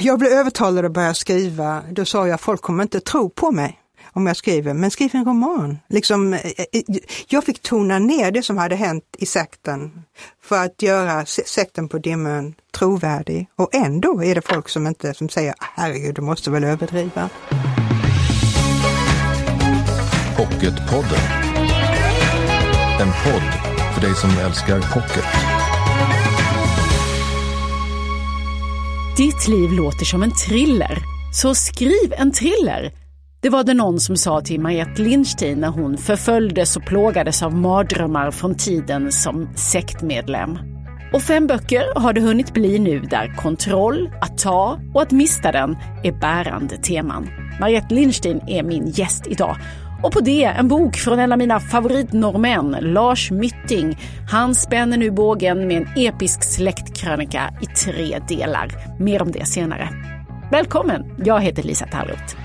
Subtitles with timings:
[0.00, 1.82] jag blev övertalad att börja skriva.
[1.90, 3.80] Då sa jag, folk kommer inte tro på mig
[4.12, 5.78] om jag skriver, men skriv en roman.
[5.88, 6.82] Liksom, eh, eh, eh,
[7.26, 10.02] jag fick tona ner det som hade hänt i sekten
[10.42, 13.48] för att göra sekten på Dimmön trovärdig.
[13.56, 17.28] Och ändå är det folk som inte som säger, herregud, du måste väl överdriva.
[20.36, 21.20] Pocketpodden.
[23.00, 23.42] En podd
[23.94, 25.24] för dig som älskar pocket.
[29.18, 30.98] Ditt liv låter som en thriller,
[31.32, 32.92] så skriv en thriller.
[33.40, 37.54] Det var det någon som sa till Mariette Lindstein när hon förföljdes och plågades av
[37.54, 40.58] mardrömmar från tiden som sektmedlem.
[41.12, 45.52] Och fem böcker har det hunnit bli nu där kontroll, att ta och att mista
[45.52, 47.28] den är bärande teman.
[47.60, 49.56] Mariette Lindstein är min gäst idag
[50.02, 53.98] och på det en bok från en av mina favoritnorrmän, Lars Mytting.
[54.30, 58.74] Han spänner nu bågen med en episk släktkrönika i tre delar.
[59.00, 59.88] Mer om det senare.
[60.50, 61.14] Välkommen!
[61.24, 62.36] Jag heter Lisa Tallroth.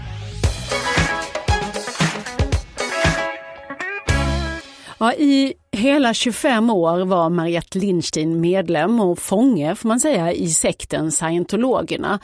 [4.97, 10.49] Ja, I hela 25 år var Mariette Lindstein medlem och fånge får man säga i
[10.49, 12.19] sekten scientologerna.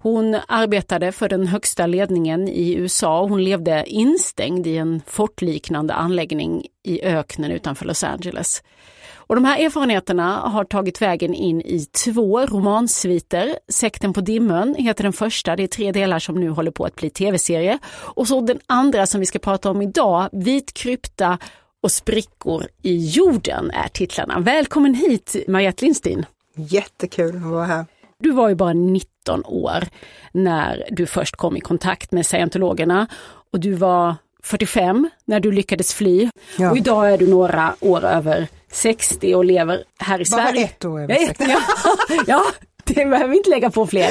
[0.00, 5.94] Hon arbetade för den högsta ledningen i USA och hon levde instängd i en fortliknande
[5.94, 8.62] anläggning i öknen utanför Los Angeles.
[9.14, 13.58] Och de här erfarenheterna har tagit vägen in i två romansviter.
[13.68, 16.96] Sekten på Dimmön heter den första, det är tre delar som nu håller på att
[16.96, 17.78] bli tv-serie.
[17.94, 21.38] Och så den andra som vi ska prata om idag, Vit krypta
[21.82, 24.40] och sprickor i jorden är titlarna.
[24.40, 26.26] Välkommen hit Mariette Lindstein!
[26.56, 27.97] Jättekul att vara här!
[28.20, 29.84] Du var ju bara 19 år
[30.32, 33.06] när du först kom i kontakt med scientologerna
[33.52, 36.30] och du var 45 när du lyckades fly.
[36.58, 36.70] Ja.
[36.70, 40.64] Och idag är du några år över 60 och lever här i bara Sverige.
[40.64, 41.44] ett år över 60.
[41.48, 41.60] Ja,
[42.26, 42.42] ja,
[42.84, 44.08] det behöver vi inte lägga på fler.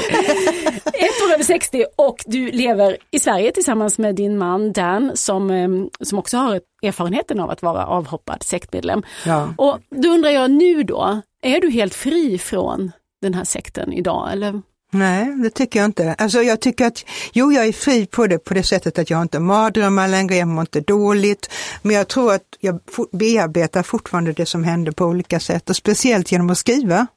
[0.86, 5.50] Ett år över 60 och du lever i Sverige tillsammans med din man Dan som,
[5.50, 9.04] ehm, som också har erfarenheten av att vara avhoppad sektmedlem.
[9.26, 9.54] Ja.
[9.58, 12.92] Och då undrar jag nu då, är du helt fri från
[13.22, 14.62] den här sekten idag eller?
[14.92, 16.14] Nej, det tycker jag inte.
[16.14, 19.22] Alltså jag tycker att, jo jag är fri på det på det sättet att jag
[19.22, 21.52] inte mardrömmar längre, jag mår inte dåligt.
[21.82, 22.80] Men jag tror att jag
[23.12, 27.08] bearbetar fortfarande det som hände på olika sätt och speciellt genom att skriva.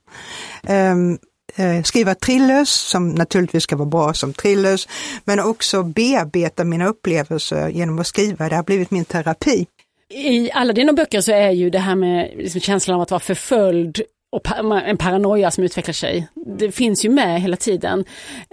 [0.68, 1.18] Um,
[1.84, 4.88] skriva thrillers som naturligtvis ska vara bra som thrillers,
[5.24, 8.48] men också bearbeta mina upplevelser genom att skriva.
[8.48, 9.66] Det har blivit min terapi.
[10.14, 13.20] I alla dina böcker så är ju det här med liksom känslan av att vara
[13.20, 14.42] förföljd och
[14.72, 16.28] en paranoia som utvecklar sig.
[16.58, 18.04] Det finns ju med hela tiden.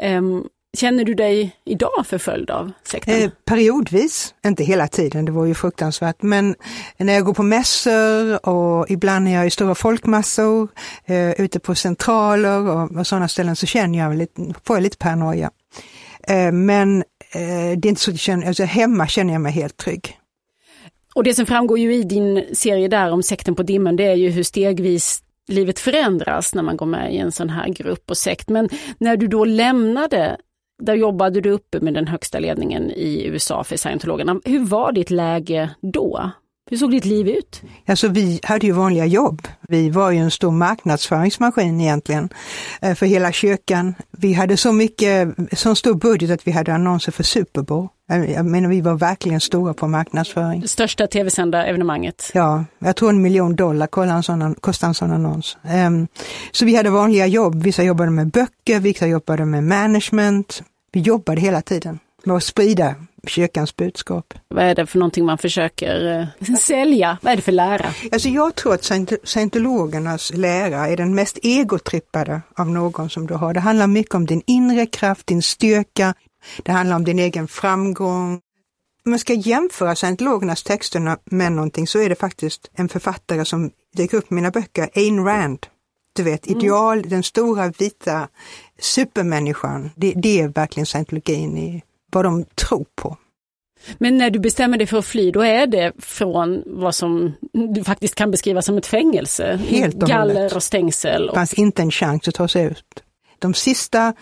[0.01, 3.21] Um, Känner du dig idag förföljd av sekten?
[3.21, 6.21] Eh, periodvis, inte hela tiden, det var ju fruktansvärt.
[6.21, 6.55] Men
[6.97, 10.67] när jag går på mässor och ibland när jag är i stora folkmassor,
[11.05, 14.97] eh, ute på centraler och, och sådana ställen så känner jag lite, får jag lite
[14.97, 15.51] paranoia.
[16.27, 16.97] Eh, men
[17.31, 20.17] eh, det är inte så att jag känner, alltså hemma känner jag mig helt trygg.
[21.15, 24.15] Och det som framgår ju i din serie där om sekten på dimmen, det är
[24.15, 28.17] ju hur stegvis livet förändras när man går med i en sån här grupp och
[28.17, 28.49] sekt.
[28.49, 30.37] Men när du då lämnade,
[30.83, 34.41] där jobbade du uppe med den högsta ledningen i USA för scientologerna.
[34.45, 36.31] Hur var ditt läge då?
[36.69, 37.61] Hur såg ditt liv ut?
[37.85, 39.47] Alltså vi hade ju vanliga jobb.
[39.67, 42.29] Vi var ju en stor marknadsföringsmaskin egentligen
[42.81, 43.95] eh, för hela kyrkan.
[44.11, 47.87] Vi hade så mycket, så stor budget att vi hade annonser för Super Bowl.
[48.09, 50.61] Jag menar, vi var verkligen stora på marknadsföring.
[50.61, 52.31] Det största tv-sända evenemanget?
[52.33, 53.87] Ja, jag tror en miljon dollar
[54.61, 55.57] kostade en sån annons.
[55.87, 56.07] Um,
[56.51, 57.63] så vi hade vanliga jobb.
[57.63, 60.63] Vissa jobbade med böcker, vissa jobbade med management.
[60.91, 62.95] Vi jobbade hela tiden med att sprida
[63.27, 64.33] kyrkans budskap.
[64.47, 67.17] Vad är det för någonting man försöker eh, sälja?
[67.21, 67.93] Vad är det för lära?
[68.11, 68.91] Alltså jag tror att
[69.23, 73.53] scientologernas lära är den mest egotrippade av någon som du har.
[73.53, 76.13] Det handlar mycket om din inre kraft, din styrka,
[76.63, 78.41] det handlar om din egen framgång.
[79.05, 83.71] Om man ska jämföra scientologernas texter med någonting så är det faktiskt en författare som
[83.95, 85.67] dyker upp i mina böcker, Ayn Rand.
[86.13, 86.59] Du vet, mm.
[86.59, 87.09] ideal, mm.
[87.09, 88.27] den stora vita
[88.79, 89.89] supermänniskan.
[89.95, 93.17] Det, det är verkligen scientologin i vad de tror på.
[93.97, 97.33] Men när du bestämmer dig för att fly, då är det från vad som
[97.73, 99.59] du faktiskt kan beskriva som ett fängelse?
[99.67, 101.27] Helt och Galler och stängsel?
[101.27, 103.03] Det fanns inte en chans att ta sig ut.
[103.39, 104.13] De sista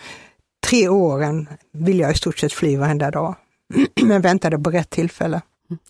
[0.66, 3.34] tre åren vill jag i stort sett fly varenda dag,
[4.02, 5.40] men väntade på rätt tillfälle.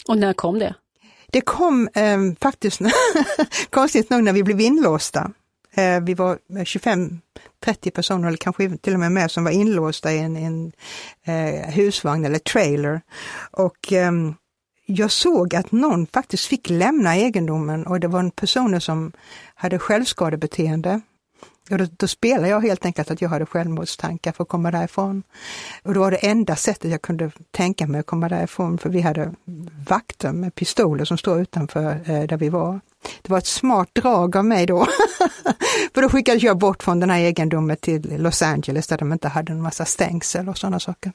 [0.08, 0.74] Och när kom det?
[1.30, 2.80] Det kom eh, faktiskt,
[3.70, 5.30] konstigt nog, när vi blev inlåsta.
[5.76, 7.20] Eh, vi var 25-30
[7.90, 10.72] personer, eller kanske till och med mer, som var inlåsta i en, en
[11.24, 13.00] eh, husvagn eller trailer.
[13.50, 14.12] Och eh,
[14.86, 19.12] jag såg att någon faktiskt fick lämna egendomen och det var en person som
[19.54, 21.00] hade självskadebeteende.
[21.70, 25.22] Och då, då spelade jag helt enkelt att jag hade självmordstankar för att komma därifrån.
[25.82, 29.00] Och då var det enda sättet jag kunde tänka mig att komma därifrån, för vi
[29.00, 29.34] hade
[29.88, 32.80] vakter med pistoler som stod utanför eh, där vi var.
[33.22, 34.86] Det var ett smart drag av mig då.
[35.94, 39.28] för då skickades jag bort från den här egendomen till Los Angeles där de inte
[39.28, 41.12] hade en massa stängsel och sådana saker.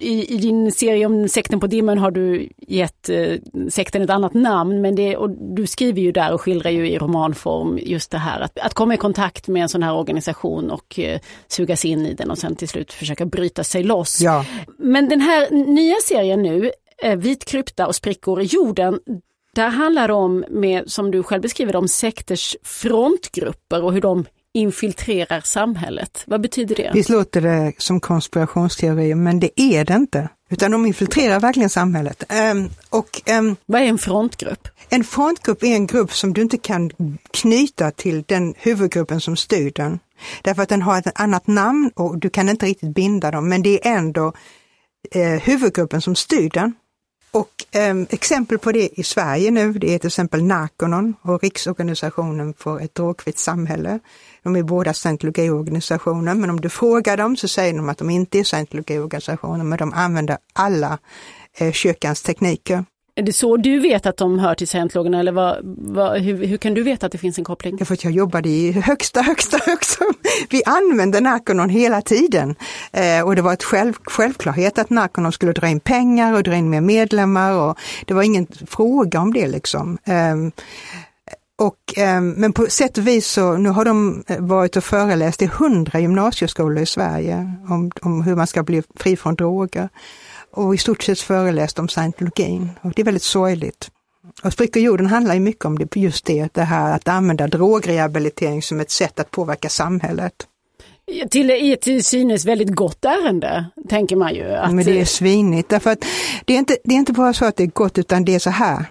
[0.00, 3.34] I, I, din serie om sekten på dimmen har du gett eh,
[3.68, 6.98] sekten ett annat namn, men det, och du skriver ju där och skildrar ju i
[6.98, 10.98] romanform just det här att, att komma i kontakt med en sån här organisation och
[10.98, 14.20] eh, sugas in i den och sen till slut försöka bryta sig loss.
[14.20, 14.44] Ja.
[14.78, 16.70] Men den här nya serien nu,
[17.02, 19.00] eh, Vit krypta och sprickor i jorden,
[19.54, 24.24] där handlar det om, med, som du själv beskriver om sekters frontgrupper och hur de
[24.54, 26.24] infiltrerar samhället.
[26.26, 26.90] Vad betyder det?
[26.94, 30.28] Visst låter det som konspirationsteori, men det är det inte.
[30.50, 32.24] Utan de infiltrerar verkligen samhället.
[32.52, 34.68] Um, och, um, Vad är en frontgrupp?
[34.88, 36.90] En frontgrupp är en grupp som du inte kan
[37.30, 39.98] knyta till den huvudgruppen som styr den.
[40.42, 43.62] Därför att den har ett annat namn och du kan inte riktigt binda dem, men
[43.62, 44.32] det är ändå
[45.14, 46.74] eh, huvudgruppen som styr den.
[47.30, 52.54] Och eh, exempel på det i Sverige nu, det är till exempel Narconon och Riksorganisationen
[52.54, 53.98] för ett drogfritt samhälle.
[54.42, 58.38] De är båda scientologiorganisationer, men om du frågar dem så säger de att de inte
[58.38, 60.98] är scientologiorganisationer, men de använder alla
[61.58, 62.84] eh, kyrkans tekniker.
[63.18, 66.56] Är det så du vet att de hör till scientologerna eller vad, vad, hur, hur,
[66.56, 67.76] kan du veta att det finns en koppling?
[67.76, 70.04] Därför att jag jobbade i högsta, högsta, högsta.
[70.50, 72.54] Vi använde Narconon hela tiden
[72.92, 76.54] eh, och det var ett själv, självklarhet att Narconon skulle dra in pengar och dra
[76.54, 79.98] in mer medlemmar och det var ingen fråga om det liksom.
[80.04, 80.36] Eh,
[81.58, 85.42] och, eh, men på sätt och vis så, nu har de eh, varit och föreläst
[85.42, 89.88] i hundra gymnasieskolor i Sverige om, om hur man ska bli fri från droger
[90.50, 92.70] och i stort sett föreläst om scientologin.
[92.82, 93.90] Och det är väldigt sorgligt.
[94.42, 98.62] Och Sprickor jorden handlar ju mycket om det, just det, det här att använda drogrehabilitering
[98.62, 100.34] som ett sätt att påverka samhället.
[101.30, 104.44] Till, ett till synes väldigt gott ärende, tänker man ju.
[104.52, 104.74] Att...
[104.74, 106.04] Men det är svinigt, därför att
[106.44, 108.38] det är, inte, det är inte bara så att det är gott, utan det är
[108.38, 108.86] så här.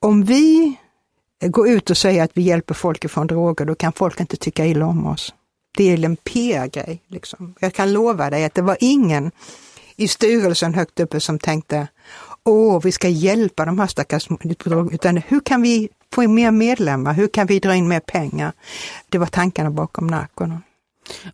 [0.00, 0.76] Om vi
[1.40, 4.66] går ut och säger att vi hjälper folk ifrån droger, då kan folk inte tycka
[4.66, 5.34] illa om oss.
[5.76, 7.02] Det är en PR-grej.
[7.08, 7.54] Liksom.
[7.60, 9.30] Jag kan lova dig att det var ingen
[9.96, 11.88] i styrelsen högt uppe som tänkte,
[12.44, 14.28] åh, vi ska hjälpa de här stackars
[14.92, 17.12] utan hur kan vi få in mer medlemmar?
[17.12, 18.52] Hur kan vi dra in mer pengar?
[19.08, 20.62] Det var tankarna bakom Narconon.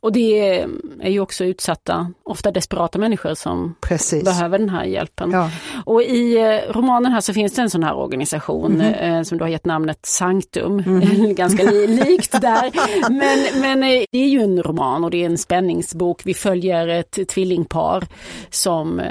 [0.00, 0.58] Och det
[1.00, 4.24] är ju också utsatta, ofta desperata människor som Precis.
[4.24, 5.30] behöver den här hjälpen.
[5.30, 5.50] Ja.
[5.84, 9.44] Och i eh, romanen här så finns det en sån här organisation mm som du
[9.44, 12.72] har gett namnet Sanctum, mm ganska likt där.
[13.10, 16.22] Men, men eh, det är ju en roman och det är en spänningsbok.
[16.24, 18.06] Vi följer ett tvillingpar
[18.50, 19.02] som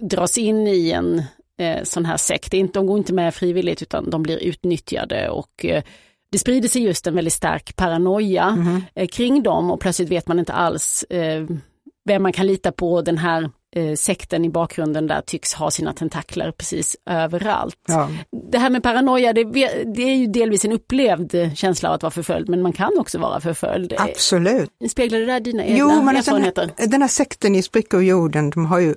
[0.00, 1.22] dras in i en
[1.82, 2.54] sån här sekt.
[2.72, 5.66] De går inte med frivilligt utan de blir utnyttjade och
[6.32, 8.82] det sprider sig just en väldigt stark paranoia mm.
[8.94, 11.46] eh, kring dem och plötsligt vet man inte alls eh,
[12.04, 13.02] vem man kan lita på.
[13.02, 17.76] Den här eh, sekten i bakgrunden där tycks ha sina tentakler precis överallt.
[17.88, 18.10] Ja.
[18.50, 19.44] Det här med paranoia, det,
[19.94, 23.18] det, är ju delvis en upplevd känsla av att vara förföljd, men man kan också
[23.18, 23.94] vara förföljd.
[23.98, 24.70] Absolut.
[24.90, 26.62] Speglar det där dina egna jo, men erfarenheter?
[26.62, 28.94] Den här, den här sekten i Sprickor jorden, de har ju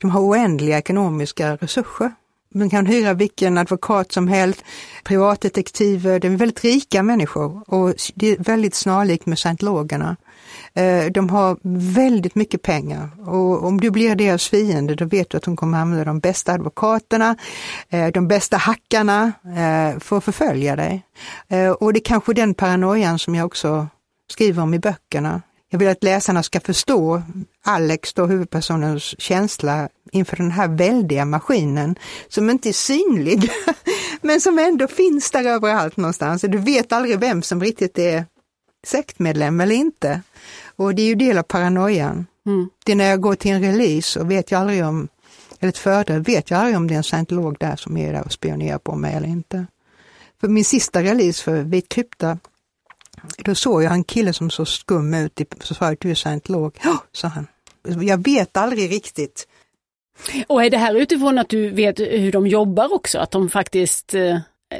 [0.00, 2.12] de har oändliga ekonomiska resurser.
[2.56, 4.64] Man kan hyra vilken advokat som helst,
[5.04, 10.16] privatdetektiver, det är väldigt rika människor och det är väldigt snarlikt med scientologerna.
[10.74, 11.56] Eh, de har
[11.94, 15.78] väldigt mycket pengar och om du blir deras fiende då vet du att de kommer
[15.78, 17.36] använda de bästa advokaterna,
[17.88, 21.02] eh, de bästa hackarna eh, för att förfölja dig.
[21.78, 23.86] Och det är kanske den paranoian som jag också
[24.30, 25.42] skriver om i böckerna.
[25.70, 27.22] Jag vill att läsarna ska förstå
[27.64, 33.50] Alex, då huvudpersonens känsla inför den här väldiga maskinen som inte är synlig,
[34.20, 36.42] men som ändå finns där överallt någonstans.
[36.42, 38.24] Du vet aldrig vem som riktigt är
[38.86, 40.20] sektmedlem eller inte.
[40.76, 42.26] Och det är ju del av paranoian.
[42.46, 42.68] Mm.
[42.84, 45.08] Det är när jag går till en release och vet jag aldrig om,
[45.60, 48.24] eller ett föredrag, vet jag aldrig om det är en scientolog där som är där
[48.24, 49.66] och spionerar på mig eller inte.
[50.40, 52.38] För min sista release för Vit krypta
[53.38, 56.78] då såg jag en kille som såg skum ut, så sa jag, du är scientolog.
[56.84, 57.46] Ja, sa han.
[58.02, 59.48] Jag vet aldrig riktigt.
[60.46, 64.14] Och är det här utifrån att du vet hur de jobbar också, att de faktiskt
[64.14, 64.38] eh,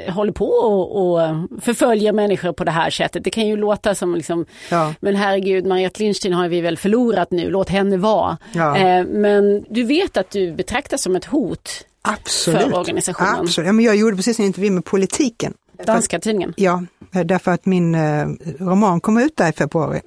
[0.09, 3.23] håller på och, och förföljer människor på det här sättet.
[3.23, 4.93] Det kan ju låta som liksom, ja.
[4.99, 8.37] men herregud, Mariette Lindstein har vi väl förlorat nu, låt henne vara.
[8.53, 8.77] Ja.
[8.77, 12.61] Eh, men du vet att du betraktas som ett hot Absolut.
[12.61, 13.39] för organisationen.
[13.39, 13.67] Absolut.
[13.67, 15.53] Ja, men jag gjorde precis en intervju med politiken.
[15.85, 16.53] Danska tidningen?
[16.57, 18.27] Ja, därför att min eh,
[18.59, 20.01] roman kom ut där i februari.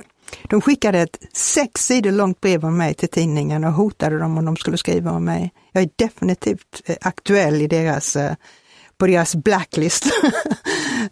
[0.48, 4.44] De skickade ett sex sidor långt brev om mig till tidningen och hotade dem om
[4.44, 5.52] de skulle skriva om mig.
[5.72, 8.34] Jag är definitivt eh, aktuell i deras eh,
[8.96, 10.04] på deras blacklist.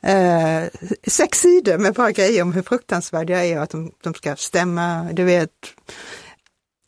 [0.02, 0.62] eh,
[1.06, 4.36] sex sidor med bara grejer om hur fruktansvärda jag är och att de, de ska
[4.36, 5.50] stämma, du vet.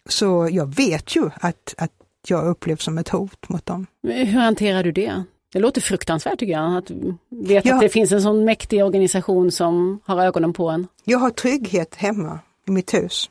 [0.09, 1.93] Så jag vet ju att, att
[2.27, 3.87] jag upplevs som ett hot mot dem.
[4.03, 5.25] Hur hanterar du det?
[5.53, 6.91] Det låter fruktansvärt tycker jag, att
[7.29, 7.75] veta ja.
[7.75, 10.87] att det finns en sån mäktig organisation som har ögonen på en.
[11.05, 12.39] Jag har trygghet hemma
[12.69, 13.31] i mitt hus.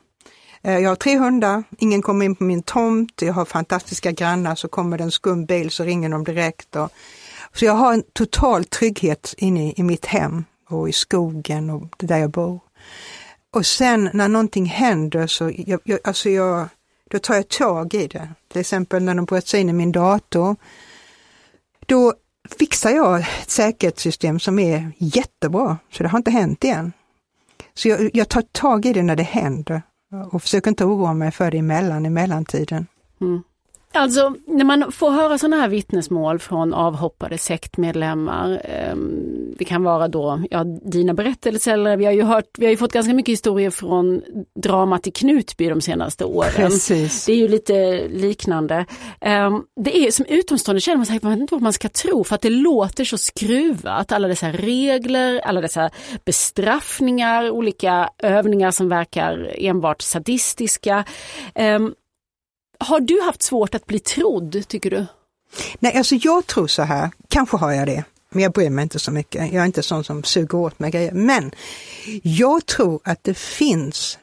[0.62, 4.54] Eh, jag har tre hundar, ingen kommer in på min tomt, jag har fantastiska grannar,
[4.54, 6.76] så kommer det en skum bil så ringer de direkt.
[6.76, 6.90] Och,
[7.54, 12.18] så jag har en total trygghet inne i mitt hem och i skogen och där
[12.18, 12.60] jag bor.
[13.52, 16.68] Och sen när någonting händer så jag, jag, alltså jag,
[17.10, 18.28] då tar jag tag i det.
[18.48, 20.56] Till exempel när de bröt sig in i min dator.
[21.90, 22.14] Då
[22.58, 26.92] fixar jag ett säkerhetssystem som är jättebra, så det har inte hänt igen.
[27.74, 29.82] Så jag, jag tar tag i det när det händer
[30.32, 32.86] och försöker inte oroa mig för det emellan, i mellantiden.
[33.20, 33.42] Mm.
[33.92, 38.96] Alltså när man får höra sådana här vittnesmål från avhoppade sektmedlemmar, eh,
[39.58, 42.76] det kan vara då ja, dina berättelser eller vi har ju hört, vi har ju
[42.76, 44.22] fått ganska mycket historier från
[44.54, 46.50] dramat i Knutby de senaste åren.
[46.56, 47.26] Precis.
[47.26, 48.86] Det är ju lite liknande.
[49.20, 52.24] Eh, det är som utomstående känner man sig, man vet inte vad man ska tro
[52.24, 55.90] för att det låter så skruvat, alla dessa regler, alla dessa
[56.24, 61.04] bestraffningar, olika övningar som verkar enbart sadistiska.
[61.54, 61.78] Eh,
[62.80, 65.06] har du haft svårt att bli trodd, tycker du?
[65.78, 68.98] Nej, alltså jag tror så här, kanske har jag det, men jag bryr mig inte
[68.98, 69.52] så mycket.
[69.52, 71.12] Jag är inte sån som suger åt mig grejer.
[71.12, 71.52] Men
[72.22, 74.18] jag tror att det finns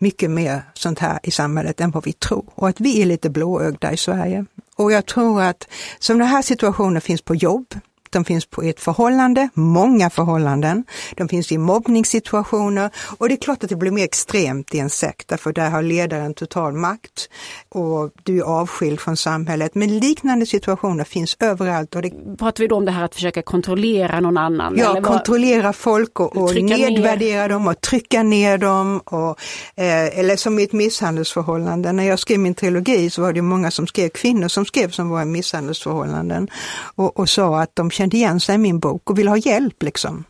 [0.00, 3.30] mycket mer sånt här i samhället än vad vi tror och att vi är lite
[3.30, 4.44] blåögda i Sverige.
[4.76, 7.74] Och jag tror att som den här situationen finns på jobb,
[8.10, 10.84] de finns på ett förhållande, många förhållanden.
[11.16, 14.90] De finns i mobbningssituationer och det är klart att det blir mer extremt i en
[14.90, 17.28] sekt, därför där har ledaren total makt
[17.68, 19.74] och du är avskild från samhället.
[19.74, 21.94] Men liknande situationer finns överallt.
[21.94, 22.10] Och det...
[22.38, 24.74] Pratar vi då om det här att försöka kontrollera någon annan?
[24.76, 27.48] Ja, eller kontrollera folk och, och nedvärdera ner.
[27.48, 29.00] dem och trycka ner dem.
[29.04, 29.38] Och,
[29.76, 31.92] eh, eller som i ett misshandelsförhållande.
[31.92, 35.08] När jag skrev min trilogi så var det många som skrev, kvinnor som skrev som
[35.08, 36.48] var i misshandelsförhållanden
[36.94, 39.82] och, och sa att de kände igen sig i min bok och ville ha hjälp.
[39.82, 40.24] Liksom.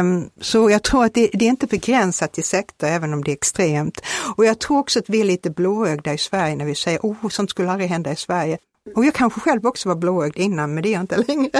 [0.00, 3.30] Um, så jag tror att det, det, är inte begränsat till sekter, även om det
[3.30, 4.00] är extremt.
[4.36, 7.28] Och jag tror också att vi är lite blåögda i Sverige när vi säger, oh,
[7.28, 8.58] sånt skulle aldrig hända i Sverige.
[8.94, 11.50] Och jag kanske själv också var blåögd innan, men det är jag inte längre.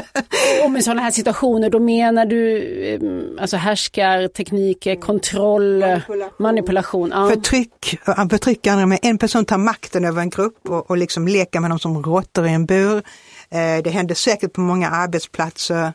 [0.64, 2.62] Och med sådana här situationer, då menar du
[2.94, 7.28] ehm, alltså härskar, tekniker, kontroll, manipulation, manipulation ja.
[7.28, 7.98] förtryck,
[8.30, 11.70] förtryck andra med en person tar makten över en grupp och, och liksom leker med
[11.70, 13.02] dem som råttor i en bur.
[13.50, 15.92] Eh, det händer säkert på många arbetsplatser.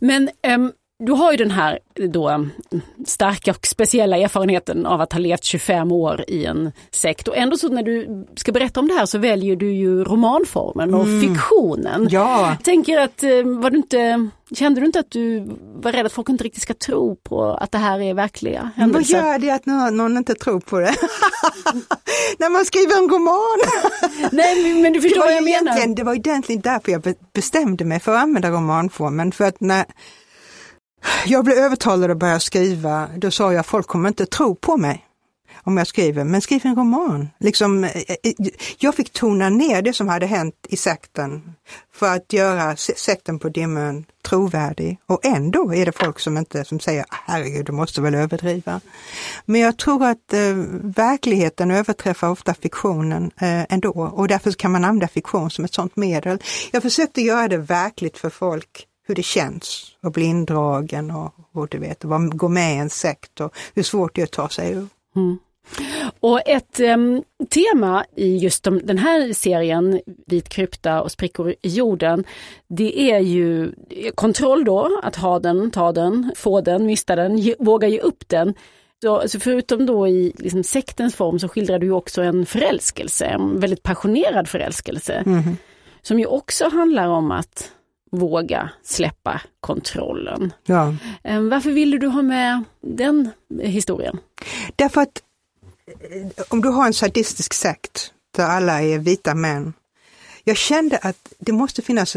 [0.00, 1.78] Men äm, du har ju den här
[2.08, 2.46] då
[3.06, 7.56] starka och speciella erfarenheten av att ha levt 25 år i en sekt och ändå
[7.56, 11.20] så när du ska berätta om det här så väljer du ju romanformen och mm.
[11.20, 12.08] fiktionen.
[12.10, 12.48] Ja.
[12.48, 16.12] Jag tänker att, eh, var du inte, kände du inte att du var rädd att
[16.12, 19.22] folk inte riktigt ska tro på att det här är verkliga händelser?
[19.22, 20.94] Vad gör det att någon, någon inte tror på det?
[22.38, 23.58] när man skriver en roman!
[24.32, 25.94] Nej men du förstår vad jag menar.
[25.94, 29.84] Det var egentligen därför jag bestämde mig för att använda romanformen, för att när
[31.26, 35.04] jag blev övertalad att börja skriva, då sa jag folk kommer inte tro på mig
[35.68, 37.28] om jag skriver, men skriv en roman.
[37.40, 37.90] Liksom, eh,
[38.22, 38.32] eh,
[38.78, 41.54] jag fick tona ner det som hade hänt i sekten
[41.94, 44.98] för att göra sekten på dimmen trovärdig.
[45.06, 48.80] Och ändå är det folk som inte som säger, herregud, du måste väl överdriva.
[49.44, 54.84] Men jag tror att eh, verkligheten överträffar ofta fiktionen eh, ändå och därför kan man
[54.84, 56.42] använda fiktion som ett sådant medel.
[56.70, 61.68] Jag försökte göra det verkligt för folk hur det känns att bli indragen och, och
[61.68, 64.72] du vet, gå med i en sekt och hur svårt det är att ta sig
[64.72, 64.86] ur.
[65.16, 65.38] Mm.
[66.20, 71.68] Och ett um, tema i just de, den här serien, Vit krypta och sprickor i
[71.68, 72.24] jorden,
[72.68, 73.72] det är ju
[74.14, 78.28] kontroll då, att ha den, ta den, få den, mista den, ge, våga ge upp
[78.28, 78.54] den.
[79.02, 83.60] Så, alltså förutom då i liksom sektens form så skildrar du också en förälskelse, en
[83.60, 85.22] väldigt passionerad förälskelse.
[85.26, 85.56] Mm.
[86.02, 87.72] Som ju också handlar om att
[88.10, 90.52] våga släppa kontrollen.
[90.64, 90.94] Ja.
[91.50, 93.30] Varför ville du ha med den
[93.62, 94.18] historien?
[94.76, 95.22] Därför att
[95.86, 99.72] eh, om du har en sadistisk sekt där alla är vita män.
[100.44, 102.16] Jag kände att det måste finnas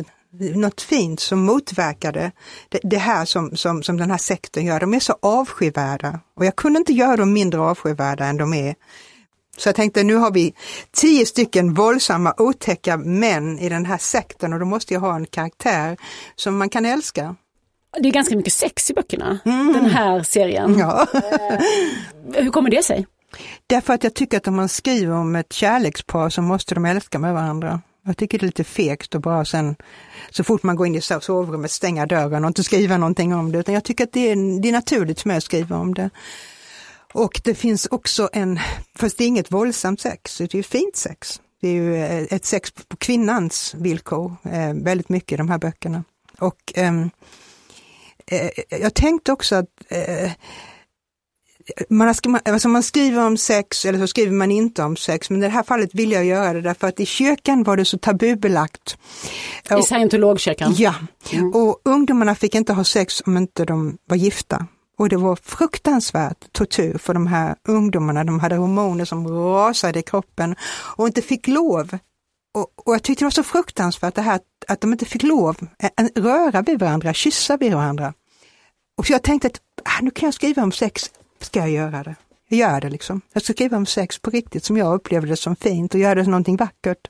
[0.55, 2.31] något fint som motverkade
[2.69, 4.79] det, det här som, som, som den här sekten gör.
[4.79, 8.75] De är så avskyvärda och jag kunde inte göra dem mindre avskyvärda än de är.
[9.57, 10.53] Så jag tänkte nu har vi
[10.91, 15.25] tio stycken våldsamma otäcka män i den här sekten och då måste jag ha en
[15.25, 15.97] karaktär
[16.35, 17.35] som man kan älska.
[17.99, 19.73] Det är ganska mycket sex i böckerna, mm.
[19.73, 20.77] den här serien.
[20.79, 21.07] Ja.
[21.13, 23.07] Eh, hur kommer det sig?
[23.67, 27.19] Därför att jag tycker att om man skriver om ett kärlekspar så måste de älska
[27.19, 27.81] med varandra.
[28.05, 29.75] Jag tycker det är lite fegt och bara sen
[30.29, 33.57] så fort man går in i sovrummet stänga dörren och inte skriva någonting om det,
[33.59, 36.09] utan jag tycker att det är, det är naturligt för mig att skriva om det.
[37.13, 38.59] Och det finns också en,
[38.95, 41.41] fast det är inget våldsamt sex, det är ju fint sex.
[41.61, 45.57] Det är ju eh, ett sex på kvinnans villkor, eh, väldigt mycket i de här
[45.57, 46.03] böckerna.
[46.39, 47.09] Och ehm,
[48.27, 50.31] eh, jag tänkte också att eh,
[51.89, 52.15] man,
[52.45, 55.51] alltså man skriver om sex eller så skriver man inte om sex, men i det
[55.51, 58.97] här fallet vill jag göra det därför att i kyrkan var det så tabubelagt.
[59.79, 60.73] I scientologkyrkan?
[60.77, 60.95] Ja,
[61.31, 61.53] mm.
[61.53, 64.67] och ungdomarna fick inte ha sex om inte de var gifta.
[65.01, 70.03] Och det var fruktansvärt tortyr för de här ungdomarna, de hade hormoner som rasade i
[70.03, 70.55] kroppen
[70.97, 71.97] och inte fick lov.
[72.53, 75.49] Och, och jag tyckte det var så fruktansvärt det här att de inte fick lov
[75.49, 78.13] att röra vid varandra, kyssa vid varandra.
[78.97, 82.03] Och så jag tänkte att ah, nu kan jag skriva om sex ska jag göra
[82.03, 82.15] det.
[82.47, 83.21] Jag gör det liksom.
[83.33, 86.15] Jag ska skriva om sex på riktigt som jag upplevde det som fint och göra
[86.15, 87.07] det som någonting vackert.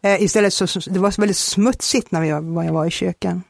[0.00, 3.42] Eh, istället så, det var väldigt smutsigt när jag, när jag var i kyrkan.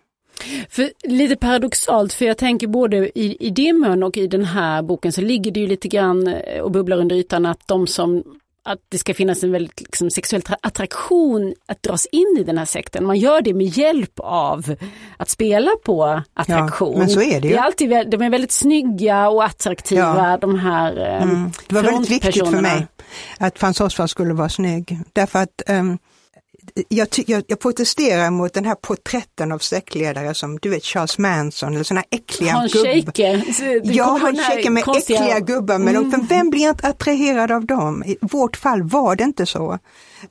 [0.68, 4.82] För, lite paradoxalt, för jag tänker både i, i din mun och i den här
[4.82, 8.24] boken så ligger det ju lite grann eh, och bubblar under ytan att de som
[8.62, 12.64] att det ska finnas en väldigt liksom, sexuell attraktion att dras in i den här
[12.64, 13.06] sekten.
[13.06, 14.76] Man gör det med hjälp av
[15.16, 16.92] att spela på attraktion.
[16.92, 17.54] Ja, men så är det ju.
[17.54, 20.38] Det är alltid, de är väldigt snygga och attraktiva ja.
[20.40, 21.50] de här eh, mm.
[21.68, 22.86] Det var väldigt viktigt för mig
[23.38, 24.98] att Frans Oswald skulle vara snygg.
[25.12, 25.98] Därför att um,
[26.88, 31.74] jag, jag, jag, protesterar mot den här porträtten av sektledare som du vet Charles Manson
[31.74, 33.12] eller sådana äckliga Hans gubbar.
[33.84, 35.18] Ja, han shaker med konstiga...
[35.18, 36.10] äckliga gubbar, men mm.
[36.10, 38.04] de, vem blir inte attraherad av dem?
[38.06, 39.78] I vårt fall var det inte så.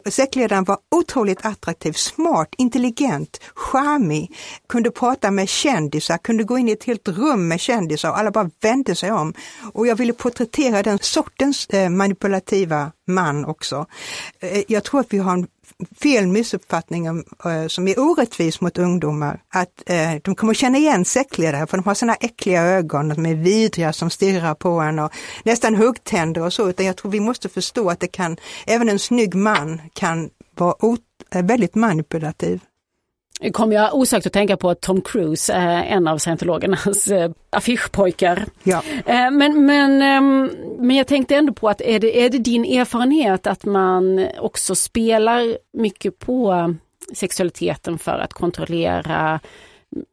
[0.06, 4.36] Sektledaren var otroligt attraktiv, smart, intelligent, charmig,
[4.68, 8.32] kunde prata med kändisar, kunde gå in i ett helt rum med kändisar och alla
[8.32, 9.34] bara vände sig om.
[9.74, 13.86] Och jag ville porträttera den sortens eh, manipulativa man också.
[14.40, 15.48] Eh, jag tror att vi har en
[16.02, 19.42] fel missuppfattning eh, som är orättvis mot ungdomar.
[19.54, 23.36] Att eh, de kommer känna igen sektledare för de har sådana äckliga ögon, de är
[23.36, 25.12] vidriga som stirrar på en och
[25.44, 26.70] nästan huggtänder och så.
[26.70, 30.98] Utan jag tror vi måste förstå att det kan, även en snygg man kan vara
[31.32, 32.62] eh, väldigt manipulativ
[33.54, 38.46] kom jag osökt att tänka på Tom Cruise en av scientologernas eh, affischpojkar.
[38.64, 38.84] Ja.
[39.06, 42.66] Eh, men, men, ehm, men jag tänkte ändå på att är det, är det din
[42.66, 46.76] erfarenhet att man också spelar mycket på
[47.14, 49.40] sexualiteten för att kontrollera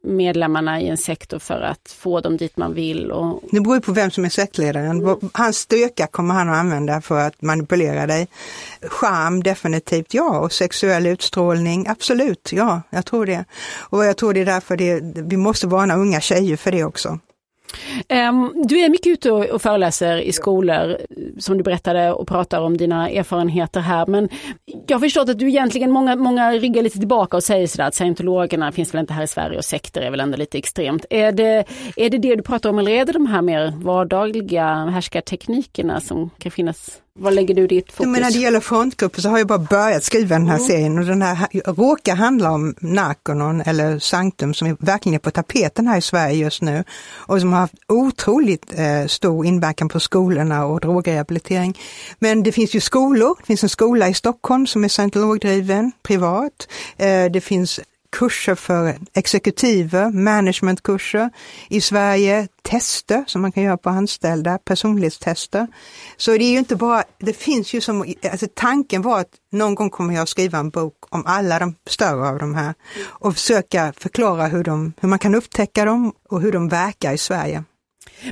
[0.05, 3.11] medlemmarna i en sektor för att få dem dit man vill.
[3.11, 3.43] Och...
[3.51, 5.19] Det beror på vem som är sektledaren.
[5.33, 8.29] Hans styrka kommer han att använda för att manipulera dig.
[8.83, 13.45] Charm definitivt ja och sexuell utstrålning absolut ja, jag tror det.
[13.79, 17.19] Och jag tror det är därför det, vi måste varna unga tjejer för det också.
[18.09, 20.97] Um, du är mycket ute och, och föreläser i skolor
[21.39, 24.07] som du berättade och pratar om dina erfarenheter här.
[24.07, 24.29] Men
[24.87, 27.95] jag har förstått att du egentligen, många, många ryggar lite tillbaka och säger sådär att
[27.95, 31.05] scientologerna finns väl inte här i Sverige och sekter är väl ändå lite extremt.
[31.11, 31.65] Är det,
[31.97, 36.31] är det det du pratar om eller är det de här mer vardagliga härskarteknikerna som
[36.39, 38.13] kan finnas vad lägger du ditt fokus?
[38.13, 40.69] Men när det gäller frontgrupper så har jag bara börjat skriva den här mm.
[40.69, 45.87] serien och den här råkar handla om Narconon eller Sanctum som verkligen är på tapeten
[45.87, 46.85] här i Sverige just nu
[47.17, 51.79] och som har haft otroligt eh, stor inverkan på skolorna och drogrehabilitering.
[52.19, 56.69] Men det finns ju skolor, det finns en skola i Stockholm som är scientologdriven, privat.
[56.97, 61.31] Eh, det finns kurser för exekutiver, managementkurser
[61.69, 65.67] i Sverige, tester som man kan göra på anställda, personlighetstester.
[66.17, 69.75] Så det är ju inte bara, det finns ju som, alltså tanken var att någon
[69.75, 73.93] gång kommer jag skriva en bok om alla de större av de här och försöka
[73.97, 77.65] förklara hur, de, hur man kan upptäcka dem och hur de verkar i Sverige.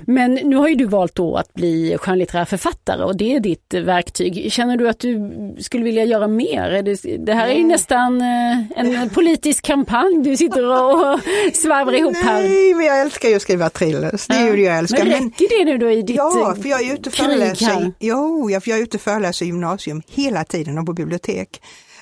[0.06, 3.74] Men nu har ju du valt då att bli skönlitterär författare och det är ditt
[3.74, 4.52] verktyg.
[4.52, 6.82] Känner du att du skulle vilja göra mer?
[7.18, 11.20] Det, här är ju nästan eh, en politisk kampanj du sitter och
[11.54, 12.42] svarvar ihop här.
[12.42, 14.26] Nej, men jag älskar ju att skriva thrillers.
[14.26, 15.04] Det är ju det jag älskar.
[15.04, 17.92] Men räcker det nu då i ditt Ja, för jag är ute och föreläser.
[18.00, 21.60] Jo, jag är ute och föreläser i gymnasium hela tiden och på bibliotek.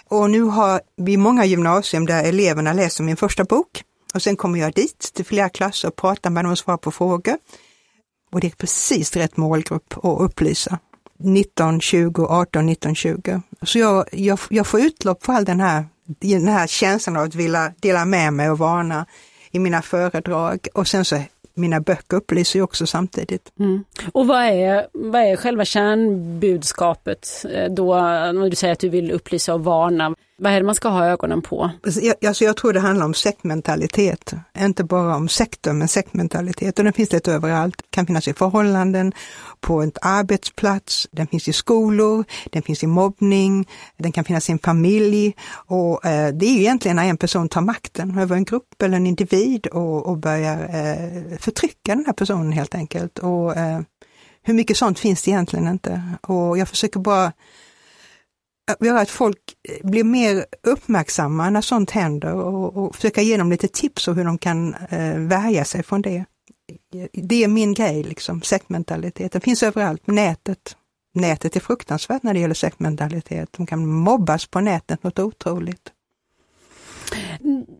[0.08, 3.82] Och nu har vi många gymnasium där eleverna läser min första bok.
[4.14, 6.90] Och sen kommer jag dit till flera klasser och pratar med dem och svarar på
[6.90, 7.36] frågor.
[8.32, 10.78] Och det är precis rätt målgrupp att upplysa.
[11.18, 13.42] 19, 20, 18, 19, 20.
[13.62, 17.34] Så jag, jag, jag får utlopp för all den här, den här känslan av att
[17.34, 19.06] vilja dela med mig och varna
[19.50, 20.68] i mina föredrag.
[20.74, 21.22] Och sen så
[21.54, 23.52] mina böcker upplyser ju också samtidigt.
[23.58, 23.84] Mm.
[24.12, 29.10] Och vad är, vad är själva kärnbudskapet eh, då, när du säger att du vill
[29.10, 30.14] upplysa och varna?
[30.36, 31.70] Vad är det man ska ha ögonen på?
[31.84, 36.78] Alltså, jag, alltså jag tror det handlar om sektmentalitet, inte bara om sektor men sektmentalitet
[36.78, 37.76] och den finns lite överallt.
[37.76, 39.12] Den kan finnas i förhållanden,
[39.60, 44.52] på en arbetsplats, den finns i skolor, den finns i mobbning, den kan finnas i
[44.52, 48.44] en familj och eh, det är ju egentligen när en person tar makten över en
[48.44, 53.18] grupp eller en individ och, och börjar eh, förtrycka den här personen helt enkelt.
[53.18, 53.80] Och eh,
[54.42, 56.02] hur mycket sånt finns det egentligen inte?
[56.20, 57.32] Och jag försöker bara
[58.70, 63.36] Eh, göra att folk eh, blir mer uppmärksamma när sånt händer och, och försöka ge
[63.36, 66.24] dem lite tips om hur de kan eh, värja sig från det.
[67.12, 69.32] Det är min grej, liksom, sektmentalitet.
[69.32, 70.76] Den finns överallt, nätet.
[71.14, 73.52] Nätet är fruktansvärt när det gäller sektmentalitet.
[73.52, 75.92] De kan mobbas på nätet något otroligt.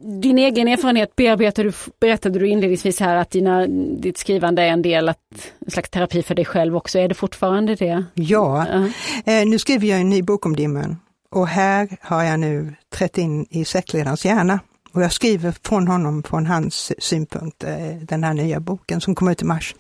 [0.05, 3.67] Din egen erfarenhet bearbetar du, berättade du inledningsvis här att dina,
[4.01, 6.99] ditt skrivande är en del, att, en slags terapi för dig själv också.
[6.99, 8.05] Är det fortfarande det?
[8.15, 8.87] Ja, uh
[9.25, 9.41] -huh.
[9.41, 10.97] eh, nu skriver jag en ny bok om dimmen
[11.31, 14.61] och här har jag nu trätt in i sektledarens hjärna.
[14.93, 19.33] Och jag skriver från honom, från hans synpunkt, eh, den här nya boken som kommer
[19.33, 19.75] ut i mars.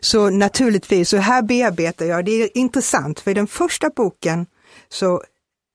[0.00, 4.46] Så naturligtvis, så här bearbetar jag, det är intressant, för i den första boken
[4.88, 5.22] så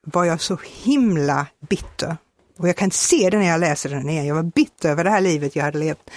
[0.06, 2.18] var jag så himla bitter
[2.58, 4.26] och jag kan se det när jag läser den igen.
[4.26, 6.10] Jag var bitter över det här livet jag hade levt.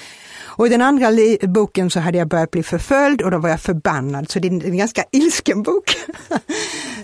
[0.60, 1.10] Och i den andra
[1.42, 4.30] boken så hade jag börjat bli förföljd och då var jag förbannad.
[4.30, 5.96] Så det är en ganska ilsken bok.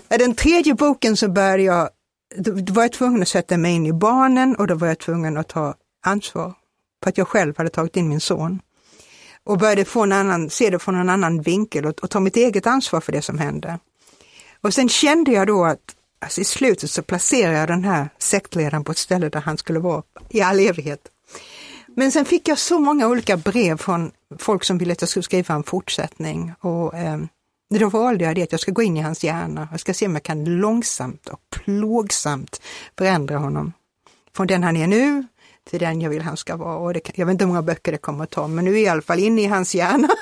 [0.09, 1.89] I den tredje boken så började jag,
[2.35, 5.37] då var jag tvungen att sätta mig in i barnen och då var jag tvungen
[5.37, 6.53] att ta ansvar.
[7.03, 8.61] För att jag själv hade tagit in min son.
[9.43, 12.37] Och började få en annan, se det från en annan vinkel och, och ta mitt
[12.37, 13.79] eget ansvar för det som hände.
[14.61, 18.83] Och sen kände jag då att alltså i slutet så placerade jag den här sektledaren
[18.83, 21.07] på ett ställe där han skulle vara i all evighet.
[21.87, 25.23] Men sen fick jag så många olika brev från folk som ville att jag skulle
[25.23, 27.17] skriva en fortsättning och eh,
[27.69, 30.05] då valde jag det att jag ska gå in i hans hjärna och ska se
[30.05, 32.61] om jag kan långsamt och plågsamt
[32.97, 33.73] förändra honom.
[34.35, 35.25] Från den han är nu
[35.69, 36.77] till den jag vill han ska vara.
[36.77, 38.75] Och det, jag vet inte hur många böcker det kommer att ta, men nu är
[38.75, 40.09] jag i alla fall inne i hans hjärna.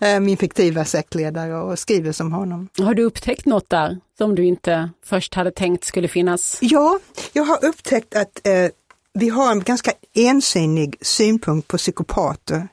[0.00, 2.68] Eh, min fiktiva sektledare och skriver som honom.
[2.78, 6.58] Har du upptäckt något där som du inte först hade tänkt skulle finnas?
[6.60, 6.98] Ja,
[7.32, 8.70] jag har upptäckt att eh,
[9.12, 12.68] vi har en ganska ensidig synpunkt på psykopater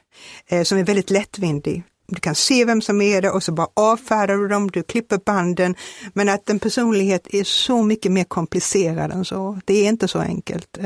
[0.48, 1.84] eh, som är väldigt lättvindig.
[2.08, 5.18] Du kan se vem som är det och så bara avfärdar du dem, du klipper
[5.26, 5.76] banden.
[6.14, 9.60] Men att en personlighet är så mycket mer komplicerad än så.
[9.66, 10.78] Det är inte så enkelt.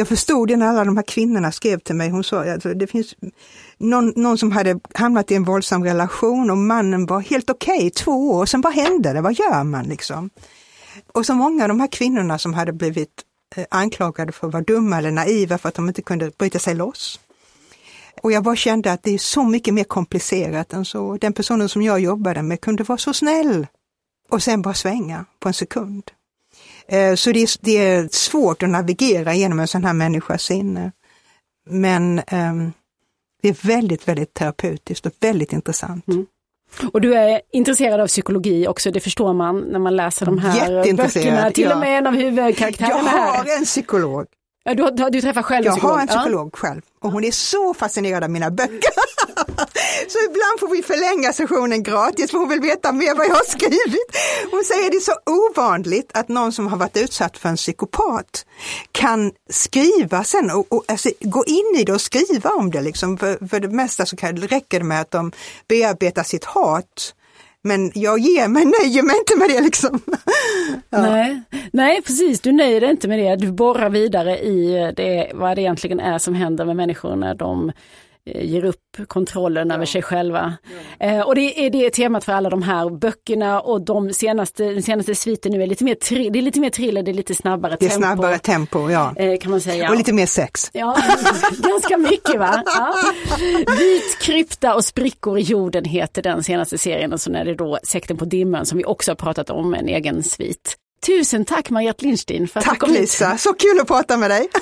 [0.00, 2.10] Jag förstod det när alla de här kvinnorna skrev till mig.
[2.10, 3.14] Hon sa att alltså, det finns
[3.78, 7.90] någon, någon som hade hamnat i en våldsam relation och mannen var helt okej okay,
[7.90, 9.20] två år, sen vad hände det?
[9.20, 10.30] Vad gör man liksom?
[11.12, 13.22] Och så många av de här kvinnorna som hade blivit
[13.56, 16.74] eh, anklagade för att vara dumma eller naiva för att de inte kunde bryta sig
[16.74, 17.20] loss.
[18.22, 21.16] Och jag bara kände att det är så mycket mer komplicerat än så.
[21.16, 23.66] Den personen som jag jobbade med kunde vara så snäll
[24.28, 26.10] och sen bara svänga på en sekund.
[26.90, 30.92] Eh, så det är, det är svårt att navigera genom en sån här människas sinne.
[31.70, 32.72] Men um,
[33.42, 36.08] det är väldigt, väldigt terapeutiskt och väldigt intressant.
[36.08, 36.26] Mm.
[36.92, 40.94] Och du är intresserad av psykologi också, det förstår man när man läser de här
[40.96, 41.50] böckerna.
[41.50, 41.74] Till ja.
[41.74, 44.26] och med en av huvudkaraktärerna Jag har en psykolog.
[44.64, 45.92] Ja, du, du, du träffar själv en psykolog?
[45.92, 46.58] Jag har en psykolog ja.
[46.58, 48.90] själv och hon är så fascinerad av mina böcker.
[50.08, 53.50] så ibland får vi förlänga sessionen gratis för hon vill veta mer vad jag har
[53.50, 54.16] skrivit.
[54.50, 58.46] Hon säger det är så ovanligt att någon som har varit utsatt för en psykopat
[58.92, 62.80] kan skriva sen och, och alltså, gå in i det och skriva om det.
[62.80, 63.18] Liksom.
[63.18, 65.32] För, för det mesta så kan, räcker det med att de
[65.68, 67.14] bearbetar sitt hat
[67.62, 70.00] men jag ger mig, nöjer mig inte med det liksom.
[70.90, 71.00] ja.
[71.00, 71.42] nej.
[71.72, 73.36] nej, precis, du nöjer dig inte med det.
[73.36, 77.34] Du borrar vidare i eh, det, vad det egentligen är som händer med människor när
[77.34, 77.72] de
[78.24, 79.74] ger upp kontrollen ja.
[79.74, 80.54] över sig själva.
[80.98, 81.06] Ja.
[81.06, 84.82] Eh, och det är det temat för alla de här böckerna och de senaste, den
[84.82, 87.34] senaste sviten nu är lite mer, tri, det är lite mer thriller, det är lite
[87.34, 87.84] snabbare tempo.
[87.84, 89.14] Det är snabbare tempo, ja.
[89.16, 89.90] Eh, kan man säga.
[89.90, 90.70] Och lite mer sex.
[90.72, 90.96] Ja,
[91.58, 92.62] ganska mycket va.
[92.66, 92.94] Ja.
[93.78, 97.78] Vit krypta och sprickor i jorden heter den senaste serien och så är det då
[97.82, 100.76] Sekten på dimmen som vi också har pratat om, en egen svit.
[101.06, 103.40] Tusen tack Mariette Lindstein för att tack, du kom Lisa, hit.
[103.40, 104.48] så kul att prata med dig.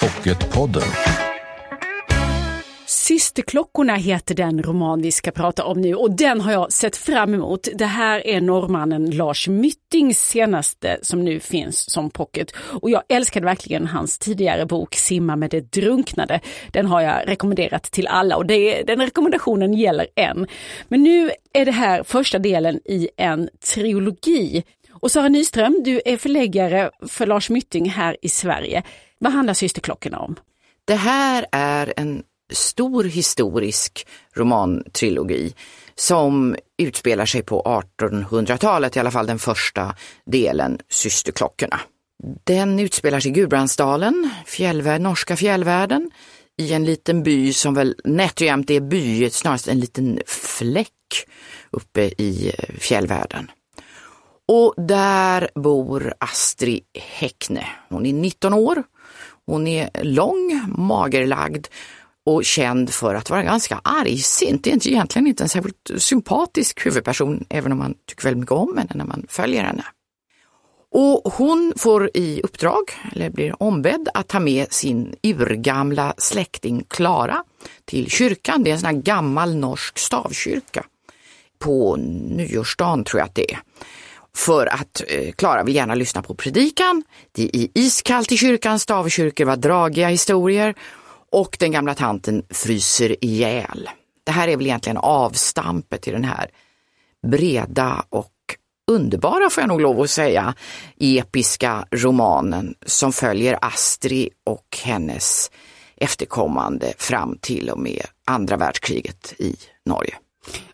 [0.00, 0.82] Pocketpodden.
[3.04, 7.34] Systerklockorna heter den roman vi ska prata om nu och den har jag sett fram
[7.34, 7.68] emot.
[7.74, 12.52] Det här är norrmannen Lars Myttings senaste som nu finns som pocket.
[12.56, 16.40] Och jag älskade verkligen hans tidigare bok Simma med det drunknade.
[16.72, 20.46] Den har jag rekommenderat till alla och det, den rekommendationen gäller än.
[20.88, 24.64] Men nu är det här första delen i en trilogi.
[24.90, 28.82] Och Sara Nyström, du är förläggare för Lars Mytting här i Sverige.
[29.18, 30.36] Vad handlar Systerklockorna om?
[30.84, 35.54] Det här är en stor historisk romantrilogi
[35.94, 39.94] som utspelar sig på 1800-talet, i alla fall den första
[40.26, 41.80] delen, Systerklockorna.
[42.44, 46.10] Den utspelar sig i Gudbrandsdalen, fjällvärld, norska fjällvärlden,
[46.56, 50.90] i en liten by som väl nätt och jämnt är by, snarast en liten fläck
[51.70, 53.50] uppe i eh, fjällvärlden.
[54.48, 57.66] Och där bor Astrid Häckne.
[57.88, 58.84] Hon är 19 år.
[59.46, 61.66] Hon är lång, magerlagd
[62.26, 64.64] och känd för att vara ganska argsint.
[64.64, 68.76] Det är egentligen inte en särskilt sympatisk huvudperson, även om man tycker väldigt mycket om
[68.78, 69.84] henne när man följer henne.
[70.96, 72.82] Och hon får i uppdrag,
[73.12, 77.44] eller blir ombedd, att ta med sin urgamla släkting Klara
[77.84, 78.64] till kyrkan.
[78.64, 80.84] Det är en sån här gammal norsk stavkyrka.
[81.58, 83.58] På nyårsdagen tror jag att det är.
[84.36, 87.02] För att eh, Klara eh, vill gärna lyssna på predikan.
[87.32, 90.74] Det är iskallt i kyrkan, stavkyrkor var dragiga historier
[91.34, 93.88] och den gamla tanten fryser ihjäl.
[94.24, 96.50] Det här är väl egentligen avstampet i den här
[97.26, 98.30] breda och
[98.90, 100.54] underbara, får jag nog lov att säga,
[101.00, 105.50] episka romanen som följer Astrid och hennes
[105.96, 110.14] efterkommande fram till och med andra världskriget i Norge.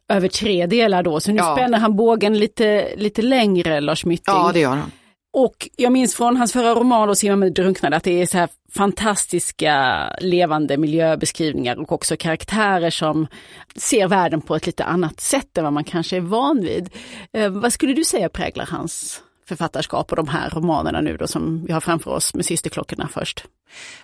[0.08, 1.56] Över tre delar då, så nu ja.
[1.56, 4.34] spänner han bågen lite, lite längre, Lars Mytting.
[4.34, 4.90] Ja, det gör han.
[5.32, 8.38] Och jag minns från hans förra roman och Simma med drunknade att det är så
[8.38, 13.26] här fantastiska levande miljöbeskrivningar och också karaktärer som
[13.76, 16.90] ser världen på ett lite annat sätt än vad man kanske är van vid.
[17.32, 21.64] Eh, vad skulle du säga präglar hans författarskap och de här romanerna nu då som
[21.66, 23.44] vi har framför oss med Systerklockorna först?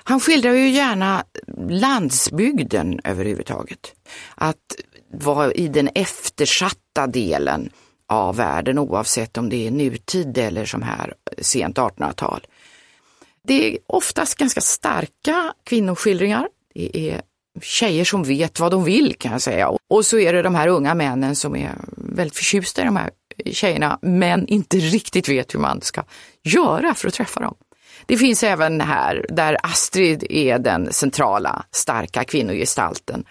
[0.05, 1.25] Han skildrar ju gärna
[1.69, 3.95] landsbygden överhuvudtaget.
[4.35, 4.77] Att
[5.12, 7.71] vara i den eftersatta delen
[8.09, 12.47] av världen oavsett om det är nutid eller som här sent 1800-tal.
[13.42, 16.49] Det är oftast ganska starka kvinnoskildringar.
[16.75, 17.23] Det är
[17.62, 19.69] tjejer som vet vad de vill kan jag säga.
[19.88, 23.11] Och så är det de här unga männen som är väldigt förtjusta i de här
[23.53, 26.03] tjejerna men inte riktigt vet hur man ska
[26.42, 27.55] göra för att träffa dem.
[28.07, 33.25] Det finns även här där Astrid är den centrala starka kvinnogestalten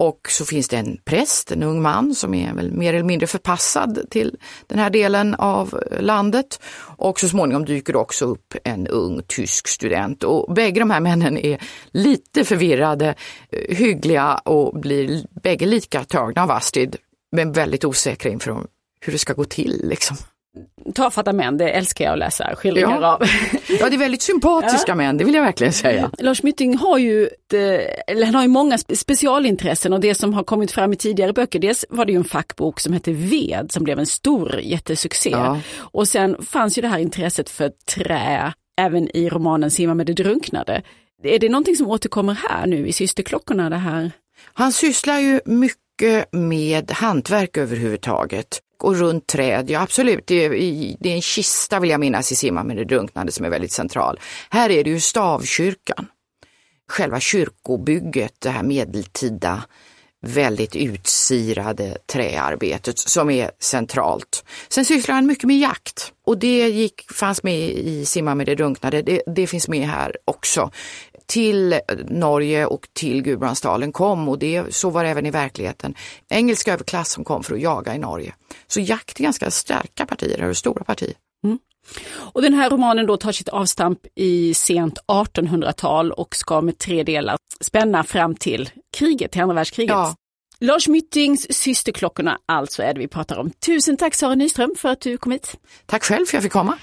[0.00, 3.26] och så finns det en präst, en ung man som är väl mer eller mindre
[3.26, 6.60] förpassad till den här delen av eh, landet.
[6.80, 10.24] Och så småningom dyker det också upp en ung tysk student.
[10.24, 11.58] Och bägge de här männen är
[11.90, 13.14] lite förvirrade,
[13.50, 16.96] eh, hyggliga och blir bägge lika tagna av Astrid,
[17.32, 18.66] men väldigt osäkra inför
[19.00, 19.80] hur det ska gå till.
[19.84, 20.16] Liksom
[20.94, 23.14] tafatta män, det älskar jag att läsa skildringar ja.
[23.14, 23.22] av.
[23.80, 24.94] ja, det är väldigt sympatiska ja.
[24.94, 26.10] män, det vill jag verkligen säga.
[26.18, 27.28] Lars Mytting har ju,
[28.06, 31.58] eller han har ju många specialintressen och det som har kommit fram i tidigare böcker,
[31.58, 35.30] dels var det ju en fackbok som hette Ved som blev en stor jättesuccé.
[35.30, 35.60] Ja.
[35.76, 40.12] Och sen fanns ju det här intresset för trä även i romanen Simma med det
[40.12, 40.82] drunknade.
[41.22, 43.70] Är det någonting som återkommer här nu i Systerklockorna?
[43.70, 44.12] Det här?
[44.52, 50.50] Han sysslar ju mycket med hantverk överhuvudtaget och runt träd, ja absolut, det är,
[51.00, 53.72] det är en kista vill jag minnas i Simma med det drunknade som är väldigt
[53.72, 54.20] central.
[54.50, 56.06] Här är det ju stavkyrkan.
[56.88, 59.64] Själva kyrkobygget, det här medeltida
[60.20, 64.44] väldigt utsirade träarbetet som är centralt.
[64.68, 68.54] Sen sysslar han mycket med jakt och det gick, fanns med i Simma med det
[68.54, 70.70] drunknade, det, det finns med här också
[71.28, 75.94] till Norge och till Gudbrandsdalen kom och det, så var det även i verkligheten.
[76.28, 78.34] Engelsk överklass som kom för att jaga i Norge.
[78.66, 81.14] Så jakt är ganska starka partier, eller stora partier.
[81.44, 81.58] Mm.
[82.10, 87.02] Och den här romanen då tar sitt avstamp i sent 1800-tal och ska med tre
[87.02, 89.94] delar spänna fram till kriget, till andra världskriget.
[89.94, 90.14] Ja.
[90.60, 93.50] Lars Myttings Systerklockorna alltså är det vi pratar om.
[93.50, 95.56] Tusen tack Sara Nyström för att du kom hit.
[95.86, 96.78] Tack själv för att jag fick komma.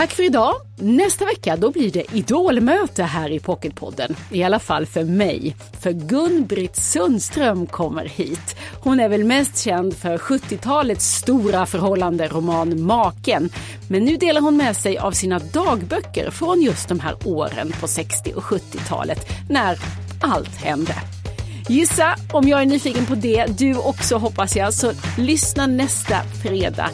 [0.00, 0.54] Tack för idag.
[0.76, 4.16] Nästa vecka då blir det idolmöte här i Pocketpodden.
[4.30, 5.56] I alla fall för mig.
[5.80, 8.56] För Gun-Britt Sundström kommer hit.
[8.80, 13.50] Hon är väl mest känd för 70-talets stora förhållande roman Maken.
[13.88, 17.88] Men nu delar hon med sig av sina dagböcker från just de här åren på
[17.88, 19.78] 60 och 70-talet när
[20.22, 20.94] allt hände.
[21.68, 26.90] Gissa om jag är nyfiken på det, du också hoppas jag, så lyssna nästa fredag.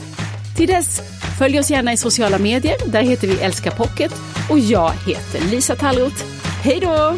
[0.56, 1.00] Till dess
[1.38, 2.76] Följ oss gärna i sociala medier.
[2.86, 4.14] Där heter vi Älska Pocket.
[4.50, 6.24] Och jag heter Lisa Tallroth.
[6.62, 7.16] Hej då!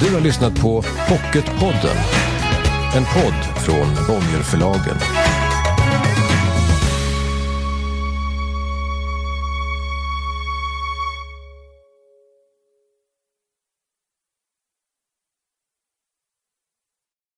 [0.00, 1.96] Du har lyssnat på Pocketpodden.
[2.96, 5.27] En podd från Bonnierförlagen.